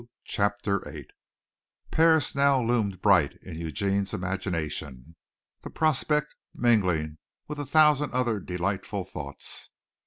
[0.25, 1.07] CHAPTER VIII
[1.91, 5.15] Paris now loomed bright in Eugene's imagination,
[5.61, 9.69] the prospect mingling with a thousand other delightful thoughts.